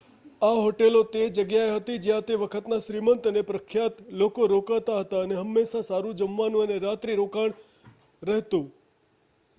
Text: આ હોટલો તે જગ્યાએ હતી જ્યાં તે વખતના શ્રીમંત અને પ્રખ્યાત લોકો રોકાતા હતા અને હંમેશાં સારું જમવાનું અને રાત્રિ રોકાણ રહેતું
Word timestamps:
આ 0.41 0.55
હોટલો 0.57 1.01
તે 1.07 1.25
જગ્યાએ 1.31 1.73
હતી 1.73 1.97
જ્યાં 1.99 2.23
તે 2.23 2.37
વખતના 2.41 2.79
શ્રીમંત 2.79 3.23
અને 3.25 3.43
પ્રખ્યાત 3.43 4.01
લોકો 4.15 4.47
રોકાતા 4.47 4.99
હતા 5.01 5.21
અને 5.21 5.35
હંમેશાં 5.35 5.87
સારું 5.89 6.17
જમવાનું 6.17 6.65
અને 6.65 6.79
રાત્રિ 6.79 7.13
રોકાણ 7.15 7.57
રહેતું 8.21 8.65